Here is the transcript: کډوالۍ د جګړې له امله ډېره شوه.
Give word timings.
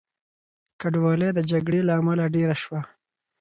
کډوالۍ 0.81 1.29
د 1.33 1.39
جګړې 1.51 1.79
له 1.87 1.93
امله 1.99 2.23
ډېره 2.35 2.55
شوه. 2.63 2.79